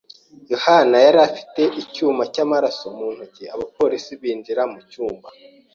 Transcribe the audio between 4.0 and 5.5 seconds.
binjira mu cyumba.